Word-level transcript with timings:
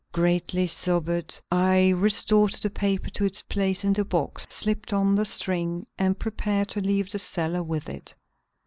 Greatly 0.13 0.65
sobered, 0.65 1.35
I 1.51 1.89
restored 1.91 2.53
the 2.53 2.71
paper 2.71 3.11
to 3.11 3.23
its 3.23 3.43
place 3.43 3.83
in 3.83 3.93
the 3.93 4.03
box, 4.03 4.47
slipped 4.49 4.93
on 4.93 5.13
the 5.13 5.25
string 5.25 5.85
and 5.95 6.17
prepared 6.17 6.69
to 6.69 6.81
leave 6.81 7.11
the 7.11 7.19
cellar 7.19 7.61
with 7.61 7.87
it. 7.87 8.15